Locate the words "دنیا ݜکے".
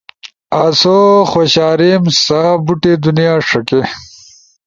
3.03-3.81